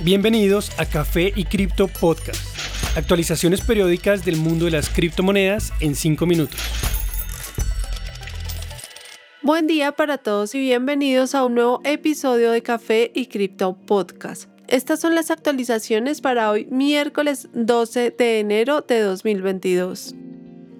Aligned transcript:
Bienvenidos 0.00 0.70
a 0.78 0.86
Café 0.86 1.32
y 1.34 1.44
Cripto 1.44 1.88
Podcast. 1.88 2.40
Actualizaciones 2.96 3.62
periódicas 3.62 4.24
del 4.24 4.36
mundo 4.36 4.66
de 4.66 4.70
las 4.70 4.88
criptomonedas 4.90 5.72
en 5.80 5.96
5 5.96 6.24
minutos. 6.24 6.60
Buen 9.42 9.66
día 9.66 9.90
para 9.90 10.18
todos 10.18 10.54
y 10.54 10.60
bienvenidos 10.60 11.34
a 11.34 11.44
un 11.44 11.56
nuevo 11.56 11.80
episodio 11.82 12.52
de 12.52 12.62
Café 12.62 13.10
y 13.12 13.26
Cripto 13.26 13.76
Podcast. 13.76 14.48
Estas 14.68 15.00
son 15.00 15.16
las 15.16 15.32
actualizaciones 15.32 16.20
para 16.20 16.48
hoy, 16.48 16.68
miércoles 16.70 17.48
12 17.54 18.14
de 18.16 18.38
enero 18.38 18.82
de 18.82 19.00
2022. 19.00 20.14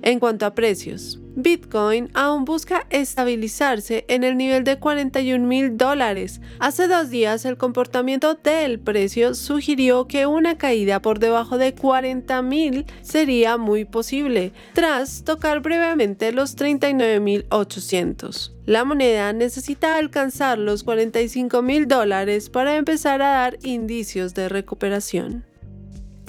En 0.03 0.21
cuanto 0.21 0.47
a 0.47 0.55
precios, 0.55 1.19
Bitcoin 1.41 2.11
aún 2.15 2.45
busca 2.45 2.85
estabilizarse 2.91 4.05
en 4.09 4.25
el 4.25 4.37
nivel 4.37 4.65
de 4.65 4.81
41 4.81 5.47
mil 5.47 5.79
dólares. 5.79 6.41
Hace 6.59 6.89
dos 6.89 7.11
días 7.11 7.45
el 7.45 7.57
comportamiento 7.57 8.35
del 8.35 8.81
precio 8.81 9.35
sugirió 9.35 10.09
que 10.09 10.27
una 10.27 10.59
caída 10.59 11.01
por 11.01 11.21
debajo 11.21 11.57
de 11.57 11.77
40 11.77 12.43
mil 12.43 12.87
sería 13.03 13.57
muy 13.57 13.85
posible, 13.85 14.53
tras 14.73 15.23
tocar 15.23 15.61
brevemente 15.61 16.33
los 16.33 16.57
39 16.57 17.21
mil 17.21 17.47
800. 17.51 18.57
La 18.67 18.85
moneda 18.85 19.33
necesita 19.33 19.97
alcanzar 19.97 20.59
los 20.59 20.83
45 20.83 21.63
mil 21.63 21.87
dólares 21.87 22.51
para 22.51 22.75
empezar 22.75 23.23
a 23.23 23.29
dar 23.29 23.59
indicios 23.63 24.35
de 24.35 24.49
recuperación. 24.49 25.45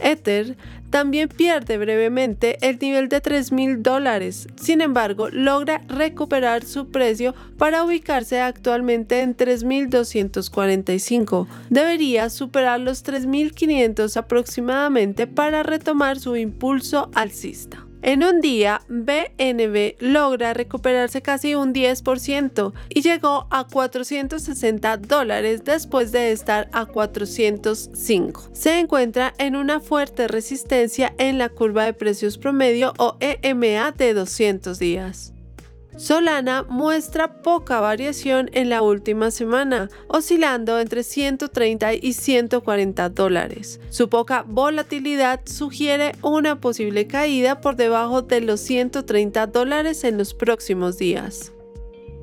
Ether 0.01 0.57
también 0.89 1.29
pierde 1.29 1.77
brevemente 1.77 2.57
el 2.67 2.79
nivel 2.79 3.07
de 3.09 3.21
3 3.21 3.51
mil 3.51 3.83
dólares, 3.83 4.47
sin 4.55 4.81
embargo 4.81 5.29
logra 5.29 5.83
recuperar 5.87 6.65
su 6.65 6.89
precio 6.89 7.35
para 7.57 7.83
ubicarse 7.83 8.41
actualmente 8.41 9.21
en 9.21 9.37
3.245. 9.37 11.45
Debería 11.69 12.29
superar 12.29 12.79
los 12.79 13.05
3.500 13.05 14.17
aproximadamente 14.17 15.27
para 15.27 15.61
retomar 15.63 16.19
su 16.19 16.35
impulso 16.35 17.11
alcista. 17.13 17.85
En 18.01 18.23
un 18.23 18.39
día, 18.39 18.81
BNB 18.87 19.95
logra 19.99 20.53
recuperarse 20.53 21.21
casi 21.21 21.55
un 21.55 21.73
10% 21.73 22.73
y 22.89 23.01
llegó 23.01 23.47
a 23.49 23.67
460 23.67 24.97
dólares 24.97 25.65
después 25.65 26.11
de 26.11 26.31
estar 26.31 26.69
a 26.71 26.85
405. 26.85 28.49
Se 28.53 28.79
encuentra 28.79 29.33
en 29.37 29.55
una 29.55 29.81
fuerte 29.81 30.27
resistencia 30.27 31.13
en 31.17 31.37
la 31.37 31.49
curva 31.49 31.85
de 31.85 31.93
precios 31.93 32.37
promedio 32.37 32.93
o 32.97 33.17
EMA 33.19 33.91
de 33.91 34.13
200 34.13 34.79
días. 34.79 35.33
Solana 35.99 36.63
muestra 36.63 37.41
poca 37.41 37.81
variación 37.81 38.49
en 38.53 38.69
la 38.69 38.81
última 38.81 39.31
semana, 39.31 39.89
oscilando 40.07 40.79
entre 40.79 41.03
130 41.03 41.95
y 41.95 42.13
140 42.13 43.09
dólares. 43.09 43.81
Su 43.89 44.07
poca 44.07 44.45
volatilidad 44.47 45.41
sugiere 45.43 46.13
una 46.21 46.61
posible 46.61 47.05
caída 47.05 47.59
por 47.59 47.75
debajo 47.75 48.21
de 48.21 48.39
los 48.39 48.61
130 48.61 49.47
dólares 49.47 50.05
en 50.05 50.17
los 50.17 50.33
próximos 50.33 50.97
días. 50.97 51.51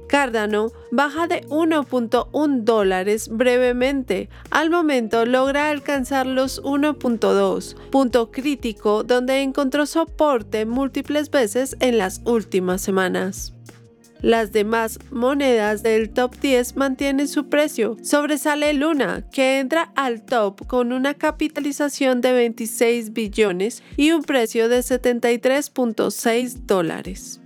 Cardano 0.09 0.73
baja 0.91 1.27
de 1.27 1.43
1.1 1.49 2.63
dólares 2.63 3.29
brevemente. 3.29 4.31
Al 4.49 4.71
momento 4.71 5.27
logra 5.27 5.69
alcanzar 5.69 6.27
los 6.27 6.63
1.2, 6.63 7.77
punto 7.91 8.31
crítico 8.31 9.03
donde 9.03 9.43
encontró 9.43 9.85
soporte 9.85 10.65
múltiples 10.65 11.29
veces 11.31 11.77
en 11.81 11.99
las 11.99 12.23
últimas 12.25 12.81
semanas. 12.81 13.53
Las 14.22 14.53
demás 14.53 14.98
monedas 15.11 15.83
del 15.83 16.11
top 16.11 16.36
10 16.41 16.77
mantienen 16.77 17.28
su 17.28 17.48
precio. 17.48 17.97
Sobresale 18.03 18.73
Luna, 18.73 19.25
que 19.31 19.58
entra 19.58 19.92
al 19.95 20.23
top 20.23 20.67
con 20.67 20.92
una 20.92 21.14
capitalización 21.14 22.20
de 22.20 22.33
26 22.33 23.12
billones 23.12 23.83
y 23.97 24.12
un 24.12 24.23
precio 24.23 24.69
de 24.69 24.78
73.6 24.78 26.67
dólares. 26.67 27.41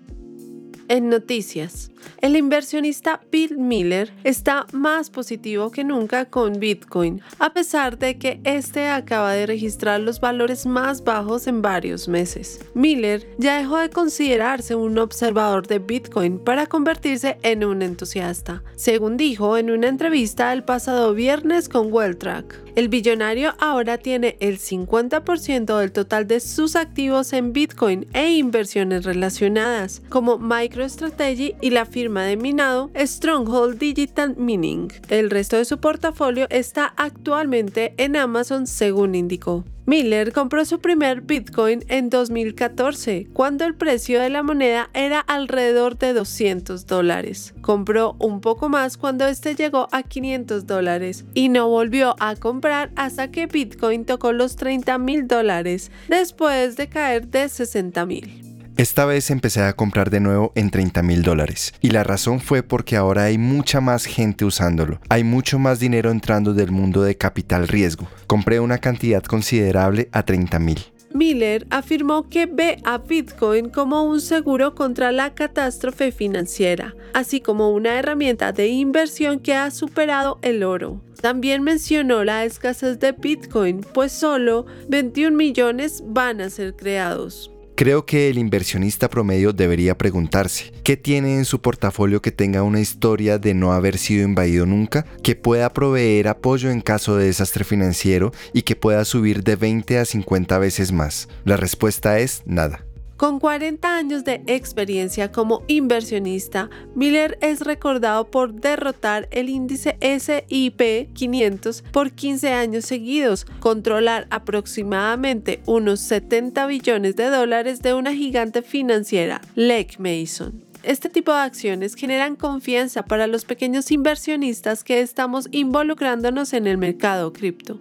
En 0.90 1.08
noticias, 1.08 1.92
el 2.20 2.36
inversionista 2.36 3.20
Bill 3.30 3.58
Miller 3.58 4.12
está 4.24 4.66
más 4.72 5.08
positivo 5.08 5.70
que 5.70 5.84
nunca 5.84 6.24
con 6.24 6.58
Bitcoin, 6.58 7.22
a 7.38 7.52
pesar 7.52 7.96
de 7.96 8.18
que 8.18 8.40
este 8.42 8.88
acaba 8.88 9.32
de 9.32 9.46
registrar 9.46 10.00
los 10.00 10.20
valores 10.20 10.66
más 10.66 11.04
bajos 11.04 11.46
en 11.46 11.62
varios 11.62 12.08
meses. 12.08 12.60
Miller 12.74 13.24
ya 13.38 13.56
dejó 13.58 13.76
de 13.78 13.90
considerarse 13.90 14.74
un 14.74 14.98
observador 14.98 15.68
de 15.68 15.78
Bitcoin 15.78 16.40
para 16.40 16.66
convertirse 16.66 17.38
en 17.44 17.64
un 17.64 17.82
entusiasta, 17.82 18.64
según 18.74 19.16
dijo 19.16 19.56
en 19.56 19.70
una 19.70 19.86
entrevista 19.86 20.52
el 20.52 20.64
pasado 20.64 21.14
viernes 21.14 21.68
con 21.68 21.92
WellTrack. 21.92 22.70
El 22.76 22.88
billonario 22.88 23.54
ahora 23.58 23.98
tiene 23.98 24.36
el 24.40 24.58
50% 24.58 25.78
del 25.78 25.92
total 25.92 26.26
de 26.26 26.40
sus 26.40 26.76
activos 26.76 27.32
en 27.32 27.52
Bitcoin 27.52 28.06
e 28.12 28.32
inversiones 28.32 29.04
relacionadas, 29.04 30.02
como 30.08 30.38
MicroStrategy 30.80 31.56
y 31.60 31.70
la 31.70 31.84
firma 31.84 32.24
de 32.24 32.38
minado 32.38 32.90
Stronghold 32.94 33.78
Digital 33.78 34.34
Mining. 34.38 34.90
El 35.10 35.28
resto 35.28 35.56
de 35.56 35.66
su 35.66 35.78
portafolio 35.78 36.46
está 36.48 36.94
actualmente 36.96 37.92
en 37.98 38.16
Amazon, 38.16 38.66
según 38.66 39.14
indicó. 39.14 39.64
Miller 39.84 40.32
compró 40.32 40.64
su 40.64 40.80
primer 40.80 41.20
Bitcoin 41.20 41.84
en 41.88 42.08
2014, 42.08 43.28
cuando 43.34 43.66
el 43.66 43.74
precio 43.74 44.20
de 44.20 44.30
la 44.30 44.42
moneda 44.42 44.88
era 44.94 45.20
alrededor 45.20 45.98
de 45.98 46.14
200 46.14 46.86
dólares. 46.86 47.52
Compró 47.60 48.16
un 48.18 48.40
poco 48.40 48.70
más 48.70 48.96
cuando 48.96 49.26
este 49.26 49.54
llegó 49.54 49.88
a 49.92 50.02
500 50.02 50.66
dólares 50.66 51.24
y 51.34 51.50
no 51.50 51.68
volvió 51.68 52.14
a 52.20 52.36
comprar 52.36 52.90
hasta 52.96 53.30
que 53.30 53.46
Bitcoin 53.46 54.06
tocó 54.06 54.32
los 54.32 54.56
30 54.56 54.96
mil 54.98 55.28
dólares, 55.28 55.90
después 56.08 56.76
de 56.76 56.88
caer 56.88 57.28
de 57.28 57.48
60 57.48 58.06
mil. 58.06 58.49
Esta 58.80 59.04
vez 59.04 59.30
empecé 59.30 59.60
a 59.60 59.74
comprar 59.74 60.08
de 60.08 60.20
nuevo 60.20 60.52
en 60.54 60.70
30 60.70 61.02
mil 61.02 61.22
dólares. 61.22 61.74
Y 61.82 61.90
la 61.90 62.02
razón 62.02 62.40
fue 62.40 62.62
porque 62.62 62.96
ahora 62.96 63.24
hay 63.24 63.36
mucha 63.36 63.82
más 63.82 64.06
gente 64.06 64.46
usándolo. 64.46 65.02
Hay 65.10 65.22
mucho 65.22 65.58
más 65.58 65.80
dinero 65.80 66.10
entrando 66.10 66.54
del 66.54 66.70
mundo 66.70 67.02
de 67.02 67.14
capital 67.14 67.68
riesgo. 67.68 68.08
Compré 68.26 68.58
una 68.58 68.78
cantidad 68.78 69.22
considerable 69.22 70.08
a 70.12 70.22
30 70.22 70.58
mil. 70.60 70.80
Miller 71.12 71.66
afirmó 71.68 72.30
que 72.30 72.46
ve 72.46 72.78
a 72.84 72.96
Bitcoin 72.96 73.68
como 73.68 74.04
un 74.04 74.22
seguro 74.22 74.74
contra 74.74 75.12
la 75.12 75.34
catástrofe 75.34 76.10
financiera, 76.10 76.94
así 77.12 77.42
como 77.42 77.72
una 77.72 77.98
herramienta 77.98 78.52
de 78.52 78.68
inversión 78.68 79.40
que 79.40 79.52
ha 79.52 79.70
superado 79.72 80.38
el 80.40 80.62
oro. 80.62 81.02
También 81.20 81.62
mencionó 81.62 82.24
la 82.24 82.46
escasez 82.46 82.98
de 82.98 83.12
Bitcoin, 83.12 83.82
pues 83.92 84.10
solo 84.10 84.64
21 84.88 85.36
millones 85.36 86.02
van 86.06 86.40
a 86.40 86.48
ser 86.48 86.74
creados. 86.74 87.50
Creo 87.80 88.04
que 88.04 88.28
el 88.28 88.36
inversionista 88.36 89.08
promedio 89.08 89.54
debería 89.54 89.96
preguntarse, 89.96 90.70
¿qué 90.84 90.98
tiene 90.98 91.36
en 91.36 91.46
su 91.46 91.62
portafolio 91.62 92.20
que 92.20 92.30
tenga 92.30 92.62
una 92.62 92.78
historia 92.78 93.38
de 93.38 93.54
no 93.54 93.72
haber 93.72 93.96
sido 93.96 94.22
invadido 94.22 94.66
nunca, 94.66 95.06
que 95.22 95.34
pueda 95.34 95.72
proveer 95.72 96.28
apoyo 96.28 96.70
en 96.70 96.82
caso 96.82 97.16
de 97.16 97.24
desastre 97.24 97.64
financiero 97.64 98.32
y 98.52 98.64
que 98.64 98.76
pueda 98.76 99.06
subir 99.06 99.42
de 99.44 99.56
20 99.56 99.98
a 99.98 100.04
50 100.04 100.58
veces 100.58 100.92
más? 100.92 101.30
La 101.46 101.56
respuesta 101.56 102.18
es 102.18 102.42
nada. 102.44 102.84
Con 103.20 103.38
40 103.38 103.98
años 103.98 104.24
de 104.24 104.42
experiencia 104.46 105.30
como 105.30 105.62
inversionista, 105.68 106.70
Miller 106.94 107.36
es 107.42 107.60
recordado 107.60 108.30
por 108.30 108.54
derrotar 108.54 109.28
el 109.30 109.50
índice 109.50 109.98
SIP 110.00 111.12
500 111.12 111.82
por 111.92 112.12
15 112.12 112.52
años 112.54 112.86
seguidos, 112.86 113.44
controlar 113.58 114.26
aproximadamente 114.30 115.60
unos 115.66 116.00
70 116.00 116.64
billones 116.64 117.14
de 117.16 117.26
dólares 117.26 117.82
de 117.82 117.92
una 117.92 118.14
gigante 118.14 118.62
financiera, 118.62 119.42
Lake 119.54 119.96
Mason. 119.98 120.64
Este 120.82 121.10
tipo 121.10 121.30
de 121.30 121.40
acciones 121.40 121.96
generan 121.96 122.36
confianza 122.36 123.02
para 123.02 123.26
los 123.26 123.44
pequeños 123.44 123.90
inversionistas 123.90 124.82
que 124.82 125.02
estamos 125.02 125.46
involucrándonos 125.50 126.54
en 126.54 126.66
el 126.66 126.78
mercado 126.78 127.34
cripto. 127.34 127.78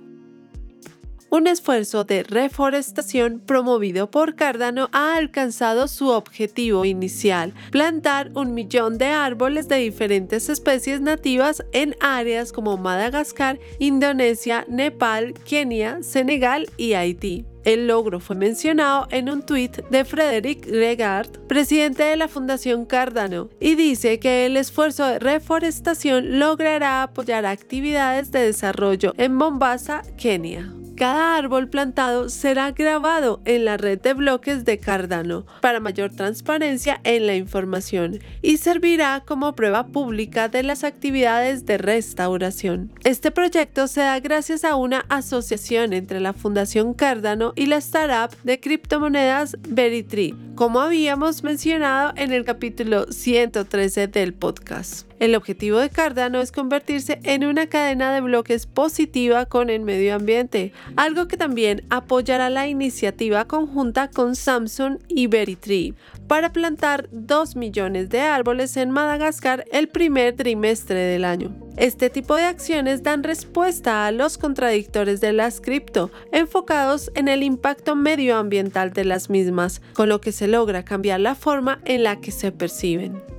Un 1.32 1.46
esfuerzo 1.46 2.06
de 2.06 2.24
reforestación 2.24 3.40
promovido 3.40 4.10
por 4.10 4.36
Cardano 4.36 4.90
ha 4.92 5.16
alcanzado 5.16 5.88
su 5.88 6.10
objetivo 6.10 6.86
inicial, 6.86 7.54
plantar 7.70 8.32
un 8.34 8.56
millón 8.56 8.98
de 8.98 9.06
árboles 9.06 9.68
de 9.68 9.76
diferentes 9.78 10.50
especies 10.50 11.02
nativas 11.02 11.64
en 11.72 11.96
áreas 12.00 12.52
como 12.52 12.78
Madagascar, 12.78 13.60
Indonesia, 13.78 14.66
Nepal, 14.68 15.36
Kenia, 15.46 16.02
Senegal 16.02 16.68
y 16.78 16.94
Haití. 16.94 17.46
El 17.64 17.88
logro 17.88 18.20
fue 18.20 18.36
mencionado 18.36 19.08
en 19.12 19.30
un 19.30 19.44
tuit 19.44 19.86
de 19.90 20.06
Frederick 20.06 20.66
Regard, 20.66 21.30
presidente 21.48 22.02
de 22.04 22.16
la 22.16 22.28
Fundación 22.28 22.86
Cardano, 22.86 23.50
y 23.60 23.76
dice 23.76 24.20
que 24.20 24.48
el 24.48 24.58
esfuerzo 24.58 25.06
de 25.06 25.20
reforestación 25.20 26.40
logrará 26.40 27.04
apoyar 27.04 27.46
actividades 27.46 28.32
de 28.32 28.40
desarrollo 28.40 29.14
en 29.18 29.36
Mombasa, 29.36 30.02
Kenia. 30.18 30.74
Cada 31.00 31.38
árbol 31.38 31.70
plantado 31.70 32.28
será 32.28 32.72
grabado 32.72 33.40
en 33.46 33.64
la 33.64 33.78
red 33.78 34.02
de 34.02 34.14
bloques 34.14 34.66
de 34.66 34.80
Cardano 34.80 35.46
para 35.62 35.80
mayor 35.80 36.12
transparencia 36.12 37.00
en 37.06 37.26
la 37.26 37.36
información 37.36 38.20
y 38.42 38.58
servirá 38.58 39.24
como 39.26 39.56
prueba 39.56 39.88
pública 39.88 40.50
de 40.50 40.62
las 40.62 40.84
actividades 40.84 41.66
de 41.66 41.78
restauración. 41.78 42.92
Este 43.06 43.32
proyecto 43.32 43.88
se 43.88 44.02
da 44.02 44.20
gracias 44.20 44.66
a 44.66 44.76
una 44.76 45.06
asociación 45.08 45.94
entre 45.94 46.20
la 46.20 46.34
Fundación 46.34 46.94
Cardano 46.94 47.54
y 47.56 47.68
la 47.68 47.78
startup 47.78 48.38
de 48.44 48.60
criptomonedas 48.60 49.56
Veritree, 49.70 50.36
como 50.56 50.82
habíamos 50.82 51.44
mencionado 51.44 52.12
en 52.18 52.34
el 52.34 52.44
capítulo 52.44 53.10
113 53.10 54.10
del 54.10 54.34
podcast. 54.34 55.09
El 55.20 55.36
objetivo 55.36 55.80
de 55.80 55.90
Cardano 55.90 56.40
es 56.40 56.54
convertirse 56.54 57.20
en 57.24 57.44
una 57.44 57.68
cadena 57.68 58.14
de 58.14 58.22
bloques 58.22 58.66
positiva 58.66 59.46
con 59.46 59.70
el 59.70 59.82
medio 59.82 60.16
ambiente, 60.16 60.72
algo 60.96 61.28
que 61.28 61.36
también 61.36 61.84
apoyará 61.90 62.50
la 62.50 62.68
iniciativa 62.68 63.46
conjunta 63.46 64.10
con 64.10 64.38
Samsung 64.38 65.00
y 65.10 65.28
Veritree 65.28 65.94
para 66.28 66.54
plantar 66.54 67.10
2 67.12 67.58
millones 67.58 68.10
de 68.10 68.22
árboles 68.22 68.78
en 68.78 68.92
Madagascar 68.92 69.66
el 69.74 69.90
primer 69.90 70.38
trimestre 70.38 71.00
del 71.00 71.26
año. 71.26 71.54
Este 71.76 72.10
tipo 72.10 72.36
de 72.36 72.44
acciones 72.44 73.04
dan 73.04 73.24
respuesta 73.24 74.06
a 74.06 74.12
los 74.12 74.38
contradictores 74.38 75.20
de 75.20 75.34
las 75.34 75.60
cripto, 75.60 76.12
enfocados 76.32 77.12
en 77.16 77.28
el 77.28 77.44
impacto 77.44 77.96
medioambiental 77.96 78.94
de 78.94 79.04
las 79.04 79.30
mismas, 79.30 79.82
con 79.94 80.08
lo 80.08 80.22
que 80.22 80.32
se 80.32 80.48
logra 80.48 80.84
cambiar 80.84 81.20
la 81.20 81.36
forma 81.36 81.82
en 81.84 82.04
la 82.04 82.22
que 82.22 82.32
se 82.32 82.52
perciben. 82.54 83.39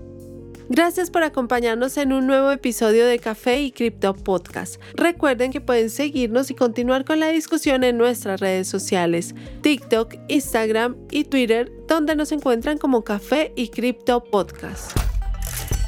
Gracias 0.72 1.10
por 1.10 1.24
acompañarnos 1.24 1.96
en 1.96 2.12
un 2.12 2.28
nuevo 2.28 2.52
episodio 2.52 3.04
de 3.04 3.18
Café 3.18 3.60
y 3.60 3.72
Cripto 3.72 4.14
Podcast. 4.14 4.80
Recuerden 4.94 5.50
que 5.50 5.60
pueden 5.60 5.90
seguirnos 5.90 6.48
y 6.52 6.54
continuar 6.54 7.04
con 7.04 7.18
la 7.18 7.26
discusión 7.26 7.82
en 7.82 7.98
nuestras 7.98 8.38
redes 8.38 8.68
sociales, 8.68 9.34
TikTok, 9.62 10.14
Instagram 10.28 10.94
y 11.10 11.24
Twitter, 11.24 11.72
donde 11.88 12.14
nos 12.14 12.30
encuentran 12.30 12.78
como 12.78 13.02
Café 13.02 13.52
y 13.56 13.70
Cripto 13.70 14.22
Podcast. 14.22 14.96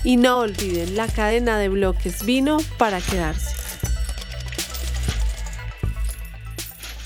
Y 0.02 0.16
no 0.16 0.40
olviden, 0.40 0.96
la 0.96 1.06
cadena 1.06 1.58
de 1.58 1.68
bloques 1.68 2.26
vino 2.26 2.56
para 2.76 3.00
quedarse. 3.00 3.61